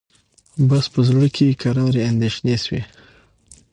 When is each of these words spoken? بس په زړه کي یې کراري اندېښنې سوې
بس 0.67 0.85
په 0.93 0.99
زړه 1.07 1.27
کي 1.35 1.43
یې 1.49 1.59
کراري 1.61 2.01
اندېښنې 2.11 2.55
سوې 2.63 2.81